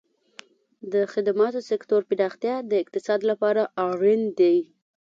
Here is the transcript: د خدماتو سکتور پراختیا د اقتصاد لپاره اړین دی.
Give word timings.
د 0.93 0.95
خدماتو 1.13 1.59
سکتور 1.69 2.01
پراختیا 2.09 2.55
د 2.71 2.73
اقتصاد 2.83 3.21
لپاره 3.29 3.61
اړین 3.87 4.21
دی. 4.39 4.57